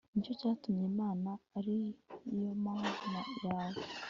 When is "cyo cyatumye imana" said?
0.25-1.29